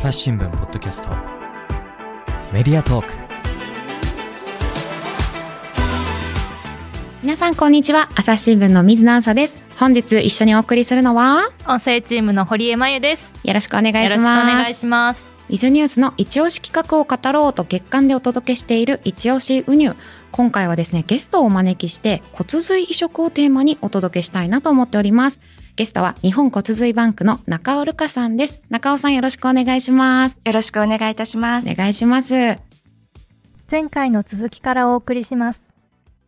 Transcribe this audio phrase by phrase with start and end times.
[0.00, 1.10] 朝日新聞ポッドキャスト。
[2.54, 3.12] メディアトーク。
[7.22, 8.08] 皆さんこんにちは。
[8.14, 9.62] 朝日新聞の水野あさです。
[9.78, 11.50] 本日一緒にお送りするのは？
[11.66, 13.34] 音声チームの堀江真由です。
[13.44, 14.02] よろしくお願いします。
[14.06, 15.30] よろしくお願いします。
[15.50, 19.96] イズニュースの一押し企画を語ろうと月間でお届けしている一押しウニュ
[20.32, 25.40] 今回はですねゲストをお招きして骨髄移植をテーマにお届けしたいなと思っております
[25.80, 31.70] ゲストは日本骨髄バンクの中尾るかさんです中尾さんよろしくお願いしますよろしくお願いいたします。
[31.70, 32.34] お願いします
[33.70, 35.62] 前回の続きからお送りします。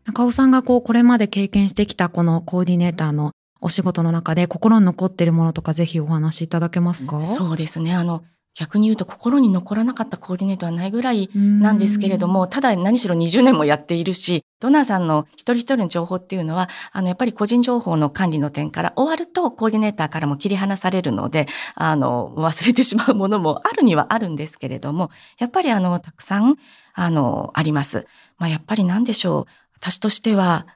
[0.06, 7.94] 中尾さんがこうこれまで経験してきたこのコーディネーターのお仕事の中で心に残っているものとかぜひお話しいただけますかそうですね。
[7.94, 8.22] あの、
[8.54, 26.56] 逆に言うと心に残らなかったコーディネートはないぐらいなんですけれども、ただ何しろ20年もやっているし、ドナーさんの一人一人の情報っていうのは、あの、やっぱり個人情報の管理の点から終わるとコーディネーターからも切り離されるので、あの、忘れてしまうものもあるにはあるんですけれども、やっぱりあの、たくさん、
[26.92, 28.06] あの、あります。
[28.38, 29.52] まあ、やっぱりなんでしょう。
[29.76, 30.66] 私としては、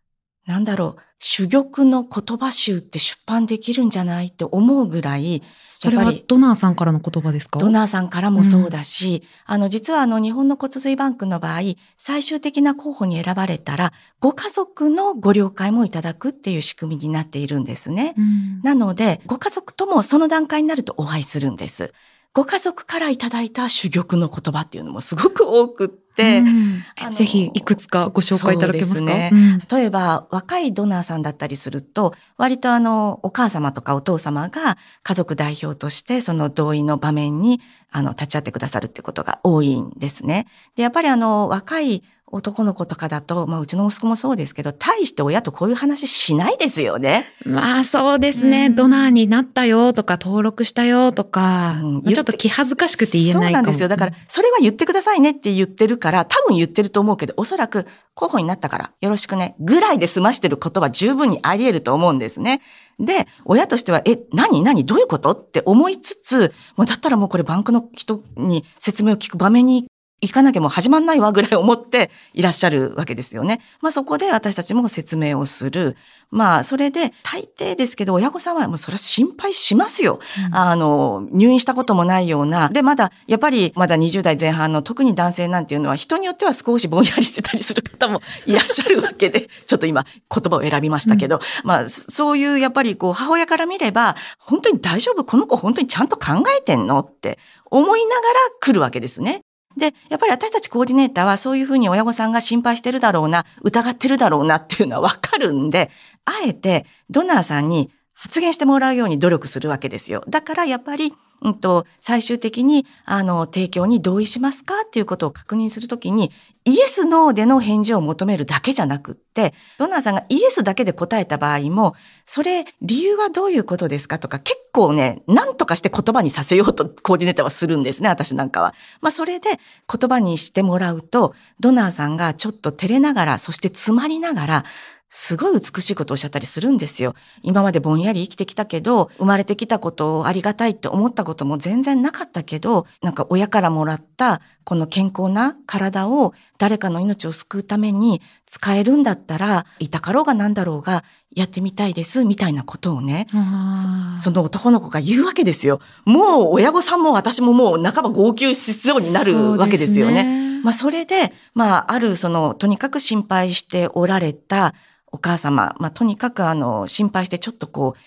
[0.47, 5.43] なんだろう、珠玉の言葉集って出版できるんじゃないって思うぐらい、
[5.79, 7.59] それはドナーさんからの言葉ですか？
[7.59, 11.61] ドナーさんからもそうだし、あの、実はあの、日本の骨髄バンクの場合、
[11.97, 18.15] 最終的な候補に選ばれたら、ご家族のご了解もいただくっていう仕組みになっているんですね。
[18.17, 21.93] うんなので、ご家族ともその段階になるとお会いするんです。
[22.33, 27.11] ご家族からいただいた珠玉の言葉っていうのもすごく多くって、うん。
[27.11, 29.01] ぜひいくつかご紹介いただけますか？
[29.05, 29.31] ね。
[29.33, 29.59] うん。
[29.71, 40.47] 例えば若いドナーさんだったりすると、割とあの、お母様とかお父様が家族代表としてその同意の場面にあの、立ち会ってくださるってことが多いんですね。
[40.75, 47.29] で、やっぱりあの、若い男の子とかだと、まあ、うちの息子もそうですけど、大して親とこういう話しないですよね。
[47.45, 53.89] まあそうですね、うんドナーになったよとか登録したよとか、うんまあちょっと気恥ずかしくて言えないそうなんですよ。
[53.89, 62.61] だから、それは言ってくださいねって言ってるから、多分言ってると思うけど、おそらく候補になったからよろしくね、ぐらいで済ましてることは十分にあり得ると思うんですね。
[62.99, 69.87] で、親としては、え、何何どういうことって思いつつ、もうだったらもうこれバンクの人に説明を聞く場面に
[70.23, 73.61] 行かなきゃもう始まんないわぐらい思っていらっしゃるわけですよね。
[73.83, 75.97] まあそこで私たちも説明をする。
[76.31, 80.19] まあそれで大抵ですけど親御さんはもうそれは心配しますよ。
[80.53, 82.69] あの、入院したこともないような。
[82.69, 95.25] で、まだ、やっぱりまだ20代前半の特に男性なんていうのは人によっては少しぼんやりしてたりする方もいらっしゃるわけで、 ちょっと今言葉を選びましたけど、まあそういうやっぱりこう母親から見れば、本当に大丈夫？
[95.25, 97.01] この子本当にちゃんと考えてんの？
[97.01, 97.39] って
[97.71, 99.43] 思いながら来るわけですね。
[99.77, 105.91] で、やっぱり私たちコーディネーターはそういうふうに親御さんが心配してるだろうな、疑ってるだろうなっていうのはわかるんで、
[106.25, 110.25] あえてドナーさんに発言してもらうように努力するわけですよ。
[110.27, 111.13] だからやっぱり、
[111.43, 116.33] うんと、最終的に、あの、提供に同意しますかっていうことを確認するときに、
[116.65, 121.95] イエス、ノーでの返事を求めるだけじゃなくって、ドナーさんがイエスだけで答えた場合も、
[122.25, 128.75] それ、理由はどういうことですかとか、結構ね、何とかして言葉にさせようとコーディネーターはするんですね、私なんかは。
[129.03, 134.65] まあ、それで言葉にしてもらうと、ドナーさんがちょっと照れながら、そして詰まりながら、
[135.09, 137.15] すごい美しいことをおっしゃったりするんですよ。
[137.43, 151.05] 今までぼんやり生きてきたけど、生まれてきたことをありがたいって思ったことも全然なかったけど、なんか親からもらったこの健康な体を誰かの命を救うために使えるんだったら、いたかろうがなんだろうが
[151.35, 155.81] やってみたいです、みたいなことをね、あーその男の子が言うわけですよ。
[156.05, 160.61] もう親御さんも私ももう半ば号泣しそうになるわけですよね。
[160.63, 164.75] まあそれで、まああるその、とにかく心配しておられた
[165.13, 168.01] お母様、まあとにかくあの、心配してちょっとこう、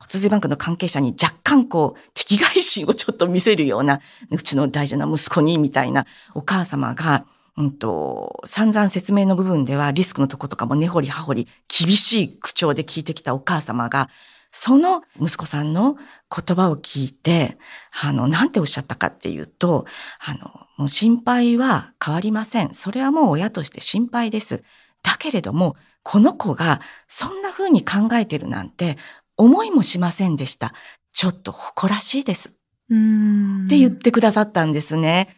[0.00, 4.00] 骨髄バンクの関係者に若干こう、敵外心をちょっと見せるような、
[4.30, 7.24] うちの大事な息子に、みたいなお母様が、
[7.56, 14.08] うんと、散々説明の部分ではリスクのとことかも根掘り葉掘り厳しい口調で聞いてきたお母様が、
[14.50, 17.58] その息子さんの言葉を聞いて、
[18.00, 19.86] あの、なんておっしゃったかっていうと、
[20.20, 20.38] あの、
[20.78, 22.72] もう心配は変わりません。
[22.74, 24.62] それはもう親として心配です。
[25.02, 25.76] だけれども、
[26.10, 28.96] この子がそんな風に考えてるなんて
[29.36, 30.72] 思いもしませんでした。
[31.12, 32.54] ちょっと誇らしいです。
[32.88, 35.36] うんって言ってくださったんですね。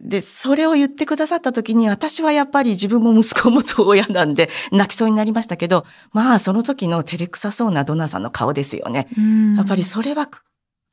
[0.00, 9.08] で、それを言ってくださった時に、私はやっぱり自分も息子を持つ親なんで、泣きそうになりましたけど、まあ、その時の照れくさそうなドナーさんの顔ですよね。
[9.18, 10.28] うんやっぱりそれは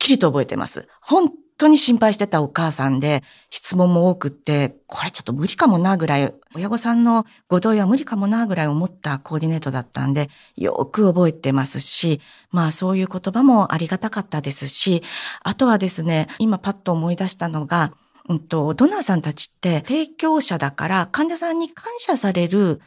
[0.00, 0.88] きりと覚えてます。
[1.00, 12.20] 本当に心配してたお母さんで、質問も多くって、これちょっと無理かもなぐらい、親御さんのご同意は無理かもなぐらい思ったコーディネートだったんで、よく覚えてますし、
[12.50, 15.02] まあそういう言葉もありがたかったですし、
[15.42, 17.92] あとはですね、今パッと思い出したのが、
[18.28, 22.80] うんと、ドナーさんたちって提供者だから患者さんに感謝される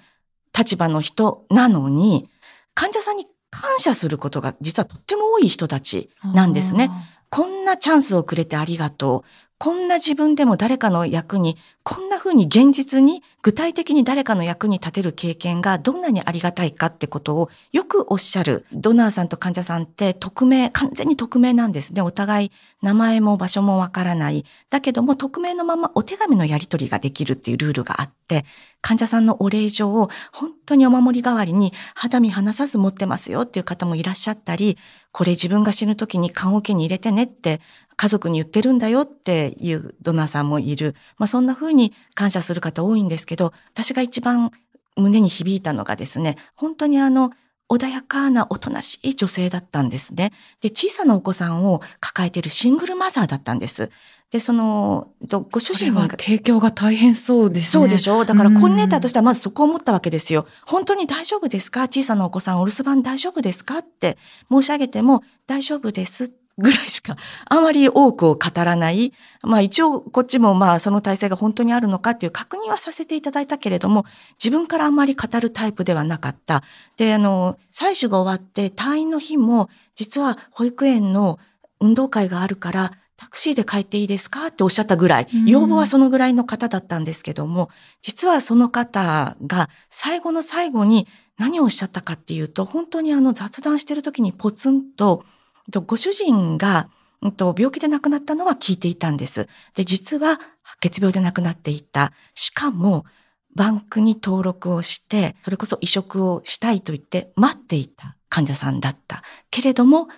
[0.58, 2.30] 立場の人なのに、
[2.74, 6.90] 患者さんに感謝することが実はとっても多い人たちなんですね。
[7.30, 9.30] こんなチャンスをくれてありがとう。
[9.60, 18.66] こんな自分でも誰かの役に、こんな風に現実に具体的に誰かの役に立てる経験がどんなにありがたいかってことをよくおっしゃる。
[18.72, 22.02] ドナーさんと患者さんって匿名、完全に匿名なんですね。
[22.02, 22.52] お互い
[22.82, 24.46] 名前も場所もわからない。
[24.70, 28.46] だけども匿名のままお手紙のやり取りができるっていうルールがあって、
[28.80, 34.78] 患者さんのお礼状を本当にお守り代わりに肌身離さず持ってますよっていう方もいらっしゃったり、
[35.12, 37.60] これ自分が死ぬ時に棺桶に入れてねって
[37.96, 40.96] 家族に言ってるんだよっていうドナーさんもいる。
[41.18, 44.52] まあそんな風に感謝する方多いんですけど、私が一番
[44.96, 47.32] 胸に響いたのがですね、本当にあの、
[47.70, 50.32] 穏やかなおとなしい女性だったんですね。
[50.62, 53.90] で、小さなお子さんを抱えているシングルマザーだったんです。
[54.30, 57.82] で、その、とご主人は提供が大変そうですね。
[57.82, 60.46] そうでしょだからコーディネーターとししてはまずそこを思ったわけですよ。
[60.66, 61.84] 本当に大丈夫ですか？
[61.84, 63.80] 小さなお子さんお留守番大丈夫ですか？
[63.80, 64.18] って
[64.52, 67.16] 申し上げても大丈夫ですぐらいしか
[67.46, 69.14] あまり多くを語らない。
[69.42, 74.06] まあ一応こっちもまあその体制が本当にあるのかっていう確認はさせていただいたけれども
[74.44, 76.64] 自分からあんまり語るタイプではなかった。
[76.98, 81.40] で、あの、採取が終わって退院の日も実は保育園の
[81.80, 82.92] 運動会があるから
[83.24, 87.70] タクシーで帰っていいですかっておっしゃったぐらい、うん要望はそのぐらいの方だったんですけども、
[88.02, 91.08] 実はその方が最後の最後に
[91.38, 95.26] 何をおっしゃったかっていうと、本当にあの雑談してる時にポツンと、と
[95.86, 96.90] ご主人が、
[97.22, 99.48] 病気で亡くなったのは聞いていたんです。
[99.76, 102.12] で、実は白血病で亡くなっていた。
[102.36, 103.06] しかも、
[103.56, 109.24] バンクに登録をして、それこそ移植をしたいと言って待っていた患者さんだった。
[109.52, 110.10] けれども、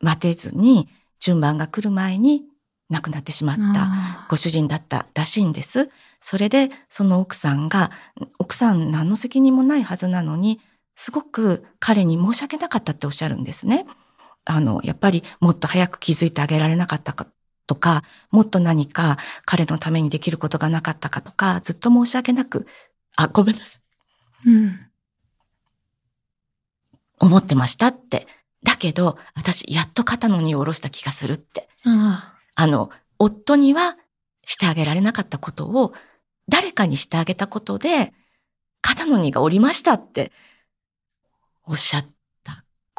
[0.00, 0.88] 待てずに
[1.20, 2.44] 順番が来る前に
[2.90, 3.72] 亡くなってしまった。
[3.72, 5.90] たご主人だったらしいんです。
[6.20, 7.92] それで、その奥さんが、
[8.38, 10.60] 奥さん何の責任もないはずなのに、
[10.96, 13.86] すごく彼に申し訳なかったっておっしゃるんですね。
[14.44, 17.26] あの、やっぱりもっと早く気づいてあげられなかったか
[17.66, 22.66] とか、もっと何か彼のためにできることがなかったかとか、ずっと申し訳なく、
[23.16, 23.78] あ、ごめんなさ
[24.46, 24.50] い。
[24.50, 24.90] うん。
[27.20, 28.26] 思ってましたって。
[28.62, 31.68] だけど、私、やっと肩の荷を下ろした気がするって。
[31.84, 33.96] ああの、夫には
[34.44, 35.94] してあげられなかったことを、
[36.48, 38.12] 誰かにしてあげたことで、
[38.80, 40.32] 肩の荷が下りましたって、
[41.64, 42.19] おっしゃった。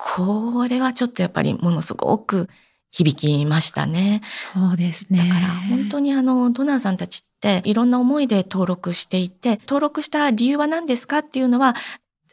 [0.03, 2.50] これはちょっとやっぱりものすごく
[2.92, 4.21] 響きましたね。
[4.24, 4.27] あ、
[4.59, 5.19] そうですね。
[5.19, 11.75] だから本当にあの、ドナーさんたちっていろんな思いで登録していて、登録した理由は何ですかっていうのは、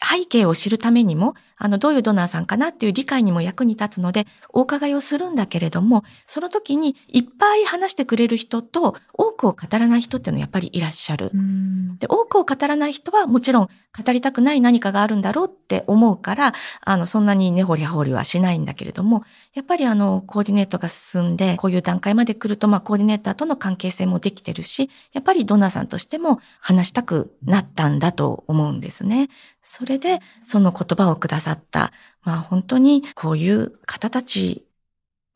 [0.03, 11.31] 背景を知るためにも、あの、どういうドナーさんかなっていう理解にも役に立つので、お伺いをするんだけれども、その時にいっぱい話してくれる人と、多くを語らない人っていうのはやっぱりいらっしゃる。
[11.35, 11.97] うん。
[11.97, 13.69] で、多くを語らない人はもちろん
[14.05, 19.25] 語りたくない何かがあるんだろうって思うから、あの、そんなに根掘り葉掘りはしないんだけれども、
[19.55, 29.29] やっぱりあの、コーディネートが進んで、こういう段階まで来ると、まあ、コーディネーターとの関係性もできてるし、やっぱりドナーさんとしても話したくなったんだと思うんですね。
[29.63, 31.93] それで、その言葉をくださった、
[32.23, 34.67] まあ、本当にこういう方たち、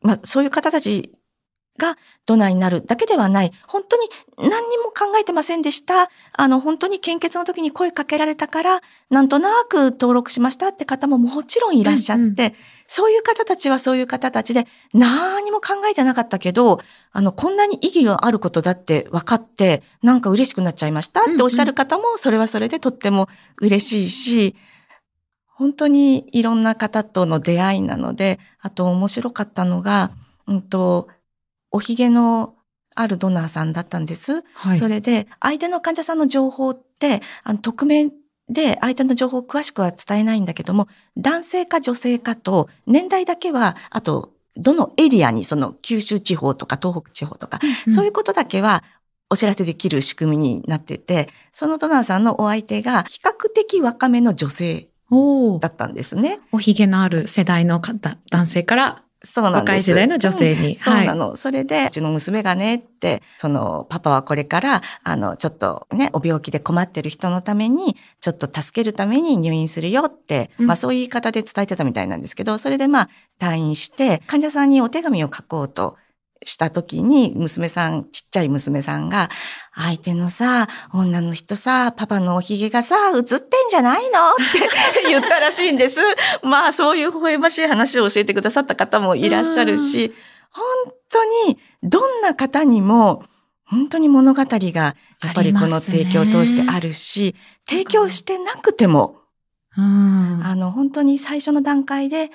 [0.00, 1.12] まあ、そういう方たち
[1.78, 6.10] がドナーになるだけではない、本当に何にも考えてませんでした。
[6.32, 12.54] あの、本当に献血の時に声かけられたから、なんとなく登録しましたって方ももちろんいらっしゃって、うんう
[12.86, 23.28] そういう方たちはそういう方たちで、何も考えてなかったけど、あの、こんなに意義があることだって分かって、なんか嬉しくなっちゃいましたっておっしゃる方も、それはそれでとっても
[23.58, 24.56] 嬉しいし、
[25.62, 30.10] 本当にいろんな方との出会いなので、あと面白かったのが、
[30.48, 31.08] うんと、
[31.70, 32.56] おひげの
[32.96, 34.42] あるドナーさんだったんです。
[34.54, 34.78] はい。
[34.78, 38.10] それで、相手の患者さんの情報って、あの、匿名
[38.48, 48.82] で相手の情報を詳しくは伝えないんだけども、男性か女性かと、年代だけは、あと、どのエリアに、その九州地方とか東北地方とか、そういううことだけは
[49.30, 54.88] お知らせできる仕組みになってて、そのドナーさんのお相手が比較的若めの女性
[55.60, 55.68] だ。
[55.68, 56.40] ったんですね。
[56.52, 59.60] おひげのある世代の方、男性からそうなんです。
[59.60, 60.70] 若い世代の女性に。
[60.70, 61.36] うんそうはいなの。
[61.36, 73.08] それで、うちの娘がねって、その、パパはこれから、あの、ちょっとね、お病気で困ってる人のために、ちょっと助けるために入院するよって、うんまあそういう言い方で伝えてたみたいなんですけど、それでまあ
[73.40, 75.96] 退院して、患者さんにお手紙を書こうと
[76.44, 79.30] した時に、娘さん、ちっちゃい娘さんが、
[79.74, 83.38] 相手のさ、女の人さ、パパのおひげがさ、映ってん
[83.70, 84.18] じゃないの？
[84.30, 86.00] って 言ったらしいんです。
[86.42, 90.12] まあ、そういう微笑ましい話を教えてくださった方もいらっしゃるし、
[90.50, 90.64] 本
[91.10, 93.24] 当に、どんな方にも、
[93.64, 97.34] 本当に物語が、やっぱりこの提供を通してあるし、
[97.66, 99.16] 提供してなくても、
[99.76, 100.40] うん。
[100.44, 102.30] あの、本当に最初の段階で、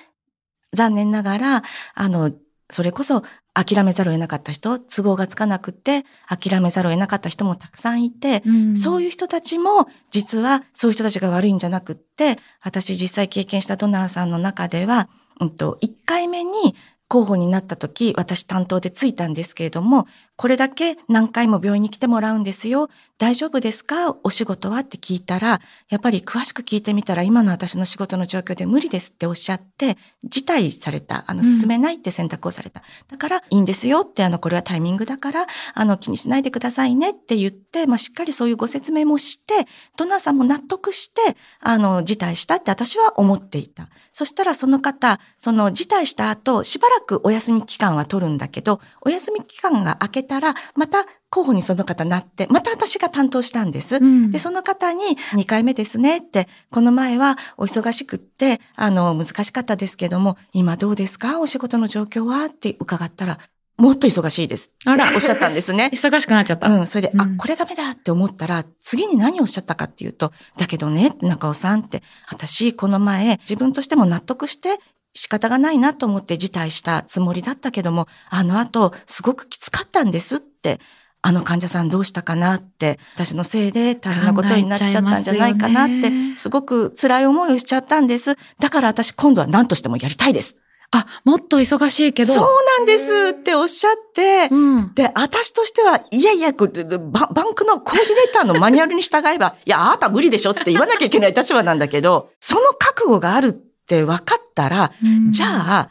[0.73, 2.31] 残念ながら、あの、
[2.69, 3.23] それこそ
[3.65, 8.43] 諦めざるを得なかった人、都合がつかなくて、諦めざるを得なかった人もたくさんいて、
[8.75, 15.09] そういいう人たちも、実はそういう人たちが悪いんじゃなくって、私実際経験したドナーさんの中では、
[15.39, 16.75] うんと、1回目に
[17.07, 22.89] 候補になった時、私担当でついたんですけれども、これだけ何回も病院に来てもらうんですよ。
[23.17, 24.15] 大丈夫ですか？
[24.23, 24.79] お仕事は？
[24.79, 31.23] って聞いたら、やっぱり詳しく聞いてみたら、今の私の仕事の状況で無理ですっておっしゃって、辞退された。
[31.27, 32.83] あの、うん進めないって選択をされた。
[33.07, 39.65] だから、いいんですよって、あの、これはタイミングだから、あの、気にしないでくださいねって言って、まあ、しっかりそういうご説明もして、
[39.97, 43.89] ドナーさんも納得して、あの、辞退したって私は思っていた。
[44.13, 53.95] そしたらその方、その辞退した後、しばらくお休み期間は取るんだけど、お休み期間が明けたら、また候補にその方なって、また私が担当したんです。
[53.97, 61.39] うんで、その方に2回目ですねって、この前はお忙しくって、あの、難しかったですけども、今どうですか？
[61.39, 62.45] お仕事の状況は？
[62.45, 63.39] って伺ったら、
[63.77, 64.71] もっと忙しいです。
[64.85, 65.91] あらおっしゃったんですね。
[65.93, 66.67] 忙しくなっちゃった。
[66.67, 72.01] うん、それで、あう、んこれダメだって思ったら、次に何をおっしゃったかっていうと、だけどね、中尾さんって、
[72.31, 74.79] 私、この前、自分としても納得して、
[75.17, 80.79] 仕方がないなと思って辞退したつもりだったけども、あの後、すごくきつかったんですって、
[81.23, 88.37] あの患者さんどうしたかなって、私のせいで大変なことになっちゃったんじゃないかなって、すごく辛い思いをしちゃったんです。
[88.59, 90.55] だから私今度は何としてもやりたいです。
[90.91, 92.33] あ、もっと忙しいけど。
[92.33, 92.45] そう
[92.77, 94.93] なんですっておっしゃって、うん。
[94.93, 104.91] で、私としては、いやいや、ババンクのコーディネーターのマニュアルに従えば、いや、あなた無理でしょって言わなきゃいけない立場なんだけど、その覚悟があるって分かったら、
[105.31, 105.89] じゃあ、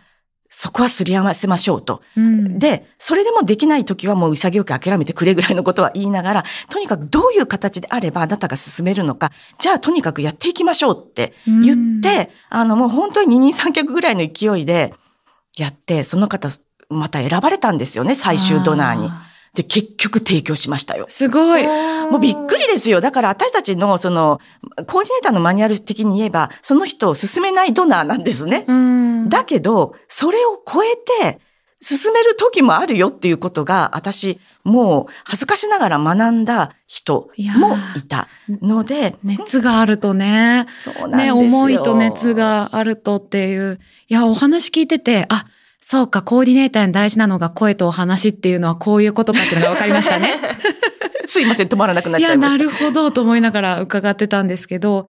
[0.50, 2.03] そこはすり合わせましょうと。
[2.17, 14.95] うん、で、それでもできない時はもう潔く諦めてくれぐらいのことは言いながら、とにかくどういう形であればあなたが進めるのか、じゃあとにかくやっていきましょうって言って、あのもう本当に二人三脚ぐらいの勢いで
[15.59, 16.49] やって、その方
[16.88, 19.09] また選ばれたんですよね、最終ドナーに。
[19.09, 19.23] あ
[19.57, 21.07] で、結局提供しましたよ。
[21.09, 21.67] すごい。
[21.67, 23.01] もうびっくりですよ。
[23.01, 24.39] だから私たちの、その、
[24.87, 28.67] コーディネーターのマニュアル的に言えば、その人を進めないドナーなんですね。
[28.69, 29.29] うん。
[29.31, 31.41] だけど、それを超えて、
[31.81, 39.17] 進める時もあるよっていうことが、私、もう恥ずかしながら学んだ人もいたので。
[39.23, 40.67] 熱があるとね。
[40.83, 41.35] そうなんですよ。
[41.37, 43.79] ね、思いと熱があるとっていう。
[44.09, 45.47] いや、お話聞いてて、あ、
[45.88, 50.35] そうか、コーディネーターに大事なのが声とお話っていうのはこういうことかっていうのが分かりましたね。
[51.26, 52.61] すいません、止まらなくなっちゃいました。
[52.61, 55.07] いや、なるほどと思いながら伺ってたんですけど。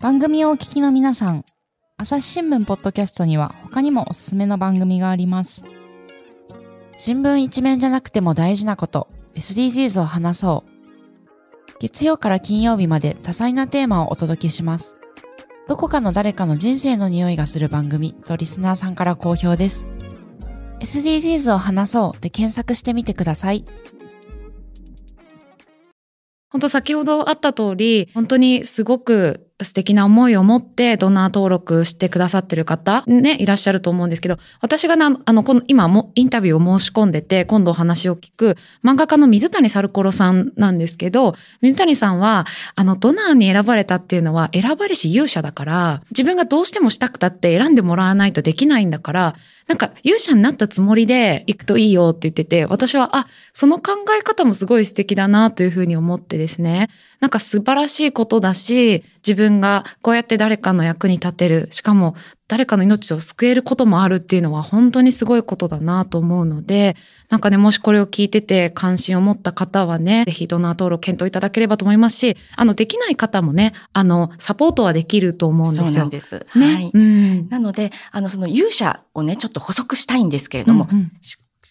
[0.00, 1.44] 番組をお聞きの皆さん、
[1.96, 5.64] 朝日新聞ポッドキャストには他にもおすすめの番組があります。
[6.98, 10.70] 新聞一面じゃなくても大事なこと、SDGs を話そう。
[11.80, 14.94] 月曜から金曜日まで多彩なテーマをお届けします。
[15.66, 19.88] どこかの誰かの人生の匂いがする番組とリスナーさんから好評です。
[20.80, 23.64] SDGs を話そうで検索してみてください。
[26.50, 49.34] 本当先ほどあった通り、本当にすごく素敵な思いを持ってドナー登録してくださってる方、ね、いらっしゃると思うんですけど、私がな、あの、この、今もインタビューを申し込んでて、今度お話を聞く漫画家の水谷サルコロさんなんですけど、水谷さんは、あの、ドナーに選ばれたっていうのは、選ばれし勇者だから、自分がどうしてもしたくたって選んでもらわないとできないんだから、
[49.66, 56.90] なんか勇者になったつもりで行くといいよって言ってて、私は、あ、その考え方もすごい素敵だなというふうに思ってですね。
[57.24, 62.16] なんか素晴らしいことだし、自分がこうやって誰かの役に立てる、しかも
[62.48, 66.96] 誰かの命を救えることもあるっていうのは本当にすごいことだなと思うので、
[67.30, 75.86] なんかね、もしこれを聞いてて関心を持った方はね、ぜひドナー登録検討いただければと思いますし、あの、できない方もね、あの、サポートはできると思うんですよ。
[75.86, 76.46] そうなんです。
[76.54, 76.74] ね。
[76.74, 76.90] はい。
[76.92, 77.48] うん。
[77.48, 81.12] なので、あの、その勇者をね、ちょっと補足したいんですけれども、うんうん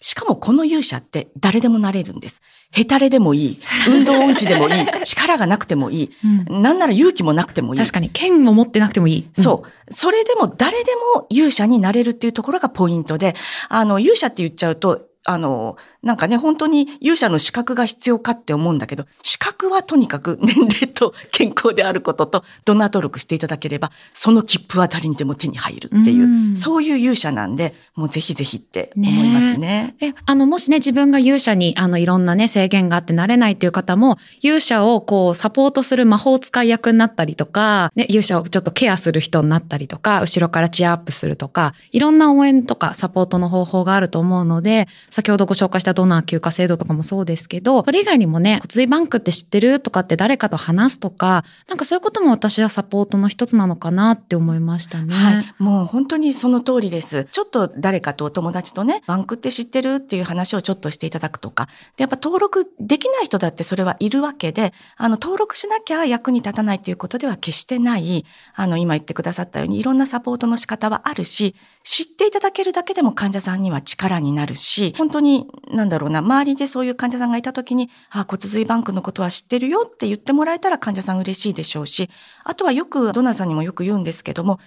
[0.00, 2.40] ししかもこの勇者って誰でもなれるんです。
[2.70, 3.58] ヘタレでもいい。
[3.88, 4.86] 運動音痴でもいい。
[5.04, 6.10] 力がなくてもいい。
[6.24, 7.80] うんなんなら勇気もなくてもいい。
[7.80, 9.28] 確かに、剣を持ってなくてもいい。
[9.32, 9.92] そう。
[9.94, 13.34] それでも誰でも勇者になれるっていうところがポイントで、
[13.68, 29.94] あの、勇者って言っちゃうと、あの、なんかね、本当に勇者の資格が必要かって思うんだけど、資格はとにかく 年齢と健康であることと、ドナー登録していただければ、その切符は誰にでも手に入るっていう、うんそういう勇者なんで、もうぜひぜひって思いますね。
[30.00, 55.14] え、あの、もしね、自分が勇者に、あの、いろんなね、制限があってなれないっていう方も、勇者をこう、サポートする魔法使い役になったりとか、ね、勇者をちょっとケアする人になったりとか、後ろからチアアップするとか、いろんな応援とかサポートの方法があると思うので、先ほどご紹介したドナー休暇制度とかもそうですけど、それ以外にもね、骨髄バンクって知ってるとかって誰かと話すとか、なんかそういうことも私はサポートの一つなのかなって思いましたね。
[55.14, 55.54] はい。
[55.60, 57.28] もう本当にその通りです。
[57.30, 61.68] ちょっと誰かとお友達とね、バンクって知ってるっていう話をちょっとしていただくとか。
[61.96, 68.24] で、やっぱ登録できない人だってそれはいるわけで、あの、登録しなきゃ役に立たないっていうことでは決してない、
[68.56, 71.54] あの、今言ってくださったようにいろんなサポートの仕方はあるし、
[71.84, 82.08] 知っていただけるだけでも患者さんには力になるし、本当に、なんだろうな、周りでそういう患者さんがいた時に、あ、骨髄バンクのことは知ってるよって言ってもらえたら患者さん嬉しいでしょうし、
[82.42, 84.60] あとはよく、ドナーさんにもよく言うんですけども、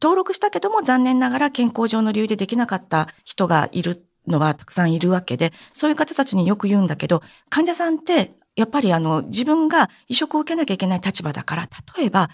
[0.00, 12.30] 登録したけども残念ながら健康上の理由でできなかった人がいるのはたくさんいるわけで、そういう方たちによく言うんだけど、患者さんってやっぱりあの自分が移植を受けなきゃいけない立場だから、例えば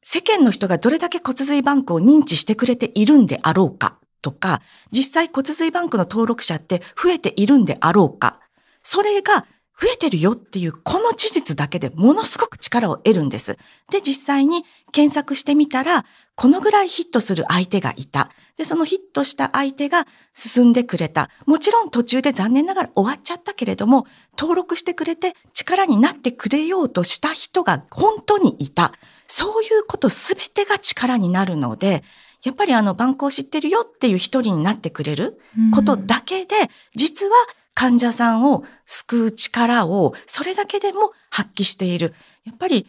[0.00, 3.98] 世間の人がどれだけ骨髄バンクを認知してくれているんであろうか。
[4.22, 8.40] とか、実際骨髄バンクの登録者って増えているんであろうか、
[8.82, 9.44] それが
[9.80, 13.58] 増えてるよっていうこの事実だけでものすごく力を得るんです。
[13.90, 16.04] で、実際に検索してみたら、
[16.36, 18.30] このぐらいヒットする相手がいた。
[18.56, 21.30] で、そのヒットした相手が進んでくれた。
[21.46, 24.06] もちろん途中で残念ながら終わっちゃったけれども、
[24.38, 28.92] 登録してくれて力になってくれようとした人が本当にいた。
[29.26, 32.04] そういうことすべてが力になるので、
[32.44, 35.40] やっぱりあの、バンクを知ってるよっていう一人になってくれる
[35.74, 36.54] ことだけで、
[36.94, 37.32] 実は
[37.74, 42.14] 患者さんを救う力をそれだけでも発揮している。
[42.44, 42.86] やっぱり、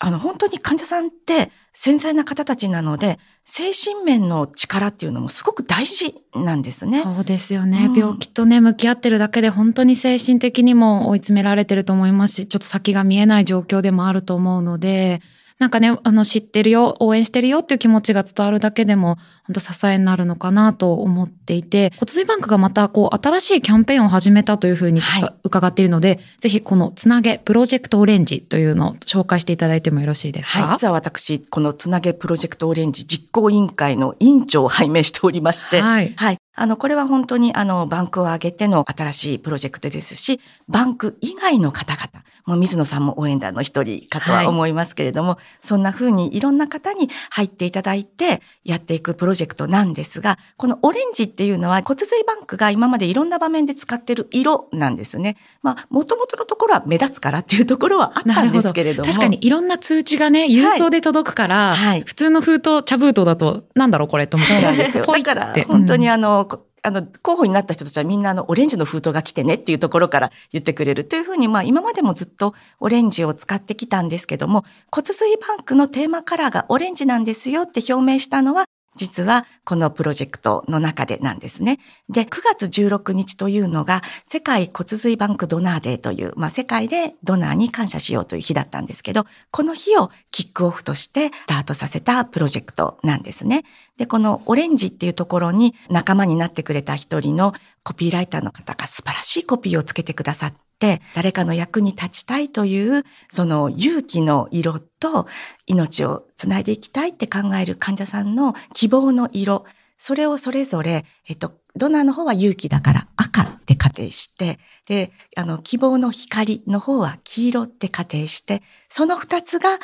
[0.00, 7.02] あの、本当に患者さんって繊細な方たちなので、精神面の力っていうのもすごく大事なんですね。
[7.02, 15.20] そうですよね、うん病気とね、向き合ってるだけで本当に精神的にも追い詰められてると思いますし、ちょっと先が見えない状況でもあると思うので、
[15.64, 30.66] なんかね、あの、知ってるよ、応援してるよっていう気持ちが伝わるだけでも、本当支えになるのかなと思っていて、骨髄バンクがまた、こう、新しいキャンペーンを始めたというふうに、はい伺っているので、ぜひこのつなげプロジェクトオレンジというのを紹介していただいてもよろしいですか？
[30.66, 30.76] はい。
[30.76, 36.12] 実は私、このつなげプロジェクトオレンジ実行委員会の委員長を拝命しておりまして、はい。
[36.16, 36.38] はい。
[36.56, 55.36] あの、これは本当にあの、バンクを挙げての新しいプロジェクトですし、バンク以外の方々、もう水野さんも応援団の一人かとは思いますけれども、そんな風にいろんな方に入っていただいてやっていくプロジェクトなんですが、このオレンジっていうのは骨髄バンクが今までいろんな場面で使ってる色なんですね。
[55.62, 59.08] まあ、元々のところは目立つからっていうところはあったんですけれども。
[59.08, 64.54] 確かにいろんな通知がね、郵送で届くから、はい普通の封筒、茶封筒だと、なんだろうこれと思って。
[64.54, 65.04] そうなんですよ。
[65.10, 66.43] だから、本当にあの、こ
[66.86, 78.66] あの、候補になった人たちはみんなあの、オレンジの封筒が来てねっていうところから言ってくれるというふうに、まあ今までもずっとオレンジを使ってきたんですけども、骨髄バンクのテーマカラーがオレンジなんですよって表明したのは、
[78.96, 81.80] 実はこのプロジェクトの中でなんですね。
[82.08, 82.28] で、9
[82.58, 93.64] 月16日というのが世界骨髄バンクドナーデーという、まあ世界でドナーに感謝しようという日だったんですけど、この日をキックオフとしてスタートさせたプロジェクトなんですね。
[93.96, 105.26] で、このオレンジっていうところに仲間になってくれた一人のコピーライターの方が素晴らしいコピーをつけてくださって、誰かの役に立ちたいという、その勇気の色と
[105.66, 109.64] 命をつないでいきたいって考える患者さんの希望の色、
[109.96, 119.78] それをそれぞれ、えっと、ドナーの方は勇気だから赤って仮定して、で、あの、希望の光の方は黄色って仮定して、その二つが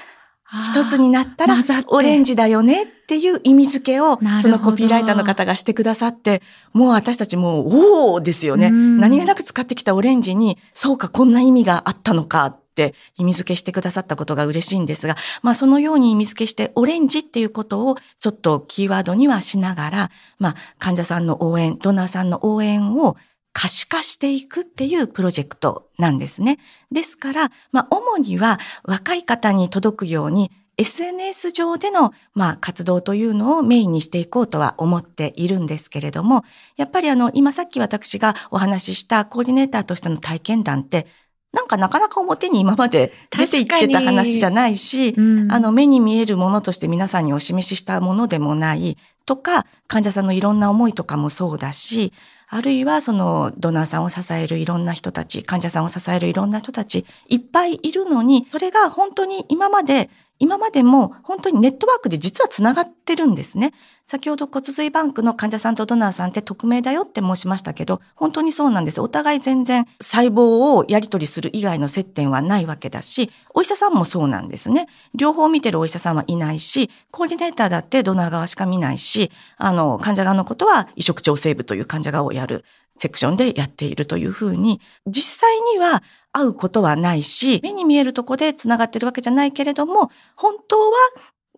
[0.51, 1.57] 一つになったら
[1.89, 8.69] オレンジだよねっていう意味付けをそのコピーライターの方がしてくださって、もう私たちもう、おーですよね。
[8.69, 9.01] うん。
[9.01, 23.17] 何気なく使ってきたオレンジに、そうか、こんな意味があったのかって意味付けしてくださったことが嬉しいんですが、まあそのように意味付けして、オレンジっていうことをちょっとキーワードにはしながら、まあ患者さんの応援、ドナーさんの応援を
[23.53, 26.59] 可視化していくっていうプロジェクトなんですね。
[26.93, 36.43] ですから、まあ、主には若い方に届くように、SNS 上での、まあ、活動というのをメインにしていこうとは思っているんですけれども、
[36.77, 41.07] やっぱりあの、今さっき私がお話ししたコーディネーターとしての体験談って、
[41.53, 48.97] なんかなかなか表に今まで出ていってた話じゃないし、うんあの、目に見えるものとして皆さんにお示ししたものでもない
[49.31, 52.13] とか、患者さんのいろんな思いとかもそうだし、
[52.49, 63.75] あるいはそのドナーさんを支えるいろんな人たち、患者さんを支えるいろんな人たち、いっぱいいるのに、それが本当に今まで今までも本当にネットワークで実はつながってるんですね。
[64.07, 69.03] 先ほど骨髄バンクの患者さんとドナーさんって匿名だよって申しましたけど、本当にそうなんです。
[69.03, 74.89] お互い全然細胞をやり取りする以外の接点はないわけだし、お医者さんもそうなんですね。
[75.15, 82.65] 両方見てるお医者さんはいないし、コーディネーターだってドナー側しか見ないし、あの、患者側のことは移植調整部という患者側をやる
[83.01, 90.93] セクションでやっているというふうに、実際には会うことはないし、目に見えるとこで繋がってるわけじゃないけれども、本当は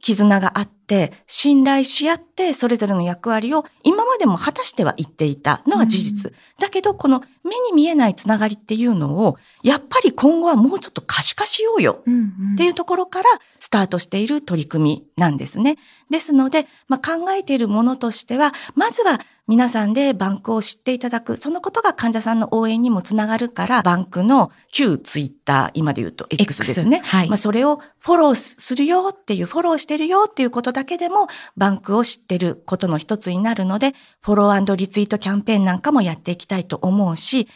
[0.01, 6.31] 絆があって、信頼し合って、それぞれの役割を今までも果たしては言っていたのは事実。
[6.31, 15.77] うん、だけど、この目に見えないつながりっていうのを、やっぱり今後はもうちょっと可視化しようよっていうところからスタートしている取り組みなんですね。
[16.11, 19.21] ですので、まあ、考えているものとしては、まずは
[19.53, 27.03] 皆さんでバンクを知っていただく、そのことが患者さんの応援にもつながるから、バンクの旧ツイッター、今で言うと X ですね。
[27.05, 37.47] はい、まあそれをフォローするよっていう、フォローしてるよっていうことだけでも、バンクを知ってることの一つになるので、フォローリツイートキャンペーンなんかもやっていきたいと思うし、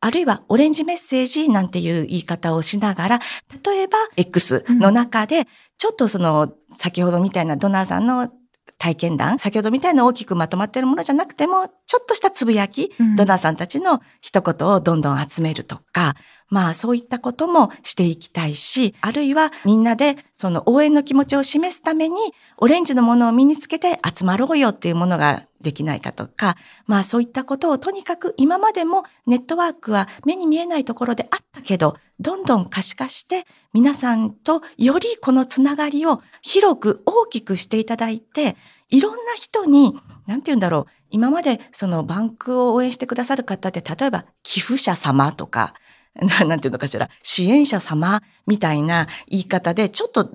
[0.00, 3.20] あるいはオレンジメッセージなんていう言い方をしながら、
[3.64, 8.30] 例えば X の中で、ちょっとその、先ほどみたいなドナーさんの
[8.78, 16.14] 体験談、先ほどみたいな大きくまとまっているものじゃなくても、ちょっとしたつぶやき、うん、ドナーさんたちの一言をどんどん集めるとか、
[16.48, 22.16] まあそういったこともしていきたいし、あるいはみんなでその応援の気持ちを示すために、
[22.58, 26.56] オレンジのものを身につけて集まろうよっていうものができないかとか、
[26.86, 38.56] まあそういったことをとにかく今までもネットワークは目に見えないところであったけど、どんどん可視化して皆さんとよりこのつながりを広く大きくしていただいて、
[38.88, 45.74] いろんな人に、なんて言うんだろう、今までそのバンクを応援してくださる方って、例えば寄付者様とか、
[46.46, 50.30] なんていうのかしら、支援者様みたいな言い方で、ちょっと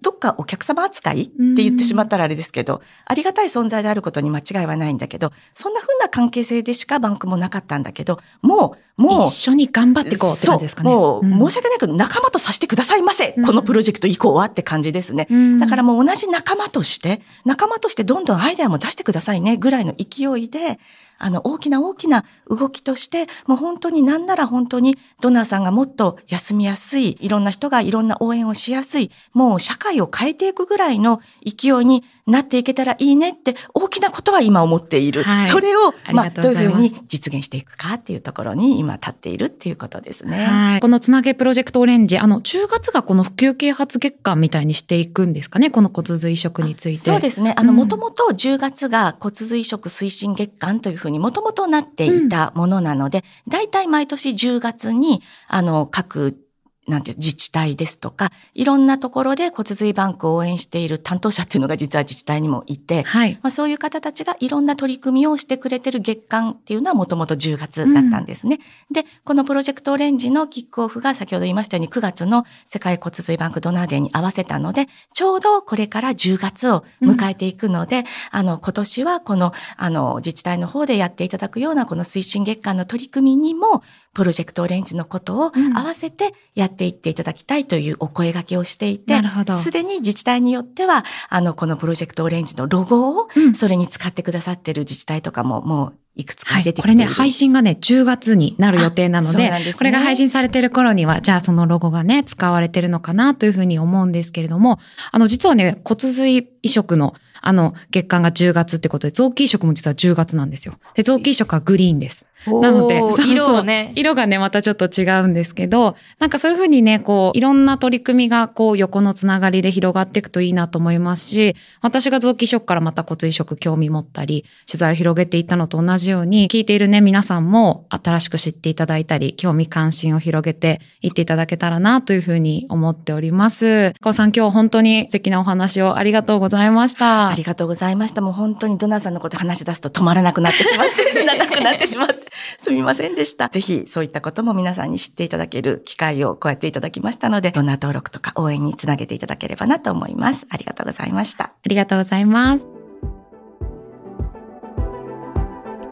[0.00, 9.28] どっかお客様扱いって言ってしまったらあれですけど、ありがたい存在であることに間違いはないんだけど、そんな風な関係性でしかバンクもなかったんだけど、もう、もう。
[9.28, 10.90] 一緒に頑張っていこうって感じですかね。
[10.90, 15.26] もう、申し訳ないけど、仲間とさせてくださいませ、うん、このプロジェクト以降はって感じですね。
[15.30, 20.78] うん、だからもう同じ仲間として、仲間としてどんどんアイデアも出してくださいね、ぐらいの勢いで、
[21.18, 35.24] あの、大きな大きな動きとして、もう本当になんなら本当にドナーさんがもっと休みやすい、いろんな人がいろんな応援をしやすい、もう社会を変えていくぐらいの勢いになっていけたらいいねって大きなことは今思っている。
[35.24, 40.44] はい、それを、まあ、どういうふうに実現していくかっていうところに今立っているっていうことですね。
[40.46, 40.80] はい。
[40.80, 47.00] このつなげプロジェクトオレンジ、あの、10月がこの普及啓発月間みたいにしていくんですかね、この骨髄移植について。
[47.00, 47.52] そうですね。
[47.58, 56.38] あの、もともと10月が骨髄移植推進月間というふうにもともとなっていたものなので、大、う、体、ん、毎年10月に、あの、各
[56.86, 68.58] なんていう自治体ですとか、いろんなところで骨髄バンクを応援している担当者っていうのが実は自治体にもいて、はい、まあ、そういう方たちがいろんな取り組みをしてくれてる月間っていうのはもともと10月だったんですね、
[68.90, 68.94] うん。
[68.94, 83.82] で、このプロジェクトオレンジのキックオフが先ほど言いましたように9月の世界骨髄バンクドナーデーに合わせたので、ちょうどこれから10月を迎えていくので、うん、あの、今年はこの、あの、自治体の方でやっていただくようなこの推進月間の取り組みにも、
[84.14, 89.20] プロジェクトオレンジのことを合わせてやっていっていただきたいというお声掛けをしていて、
[89.60, 104.78] すでに自治体によっては、あの、このプロジェクトオレンジのロゴを、それに使ってくださってる自治体とかも、もういくつか出てきて、はい、これね、配信がね、10月になる予定なので、でね、これが配信されてる頃には、じゃあそのロゴがね、使われてるのかなというふうに思うんですけれども、
[105.10, 110.74] あの、実はね、骨髄移植の、あの、月間が10月ってことで、臓器移植も実は10月なんですよ。
[110.94, 112.26] で、臓器移植はグリーンです。
[112.46, 133.94] なので、 色をね、色がね、またちょっと違うんですけど、なんかそういうふうにね、こう、いろんな取り組みが、こう、横のつながりで広がっていくといいなと思いますし、私が臓器移植からまた骨移植興味持ったり、取材を広げていったのと同じように、聞いているね、皆さんも新しく知っていただいたり、興味関心を広げていっていただけたらなというふうに思っております。
[134.00, 137.28] 川さん、今日本当に素敵なお話をありがとうございました。
[137.28, 138.20] ありがとうございました。
[138.20, 142.14] もう本当にドナーさんのこと話し出すと止まらなくなってしまって、 長くなってしまって。
[142.58, 143.48] すみませんでした。
[143.48, 150.46] ぜひそういったことも皆さんに知っていただける機会をこうやっていただきましたので、どんな登録とか応援につなげていただければなと思います。
[150.50, 151.44] ありがとうございました。
[151.44, 152.66] ありがとうございます。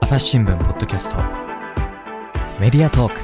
[0.01, 1.17] 朝日新聞ポッドキャスト
[2.61, 3.21] メディアトーク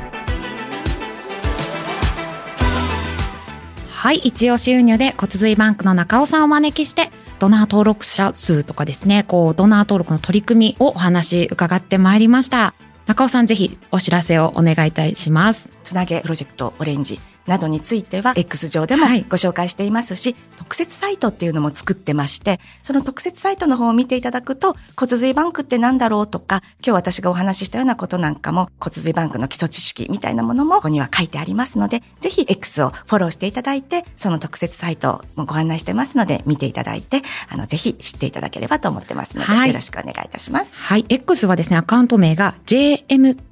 [3.90, 12.74] はい、一押し輸入で骨髄バンクの中尾さんをお招きしてドナー登録者数とかですね、こう、ドナー登録の取り組みをお話伺ってまいりました。
[13.08, 15.72] 中尾さんぜひお知らせをお願いいたします。
[15.82, 17.18] つなげプロジェクトオレンジ
[17.48, 40.72] などについては X 上でもはいご紹介していますし、特設サイトっていうのも作ってまして、その特設サイトの方を見ていただくと、骨髄バンクって何だろうとか、今日私がお話ししたようなことなんかも骨髄バンクの基礎知識みたいなものもここには書いてありますので、ぜひ X をフォローしていただいて、その特設サイトもご案内してますので、見ていただいて、あの、ぜひ知っていただければと思ってますので、はいよろしくお願いいたします。
[40.74, 41.04] はい。
[41.08, 42.54] X はですね、アカウント名が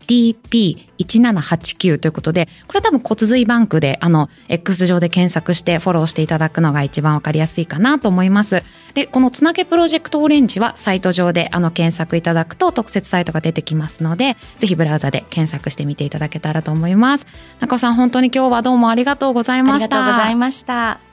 [0.07, 8.62] JMTP1789 ということで、これ多分骨髄バンクで、あの、X 上で検索してフォローしていただくのが一番わかりやすいかなと思います。
[8.95, 17.27] で、このつなげプロジェクトオレンジはサイト上であの検索いただくと特設サイトが出てきますので、ぜひブラウザで検索してみていただけたらと思います。
[17.61, 19.97] 中尾さん、本当に今日はどうもありがとうございました。
[19.97, 21.06] ありがとうございました。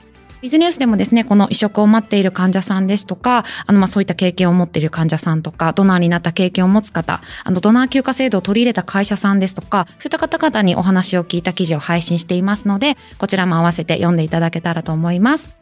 [0.44, 15.56] ビジネスでもですね、この移植を待っている患者さんですとか、あの、ま、そういった経験を持っている患者さんとか、ドナーになった経験を持つ方、あの、ドナー休暇制度を取り入れた会社さんですとか、そういった方々にお話を聞いた記事を配信していますので、こちらも合わせて読んでいただけたらと思います。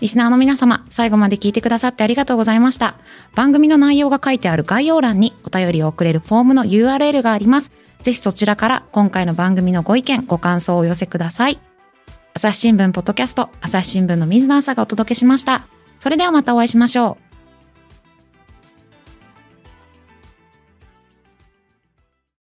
[0.00, 2.96] リスナーの皆様、最後まで聞いてくださってありがとうございました。
[3.36, 7.70] 番組の内容が書いてある概要欄にお便りを送れるフォームの URL があります。
[8.02, 11.60] ぜひそちらから今回の番組のご意見、ご感想をお寄せください。
[12.36, 15.66] 朝日新聞ポッドキャスト、朝日新聞の水野朝がお届けしました。
[15.98, 17.25] それではまたお会いしましょう。